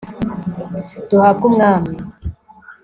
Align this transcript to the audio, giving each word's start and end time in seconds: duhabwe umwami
duhabwe 1.09 1.43
umwami 1.51 1.93